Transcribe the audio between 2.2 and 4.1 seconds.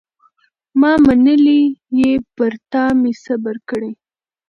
پر تا مي صبر کړی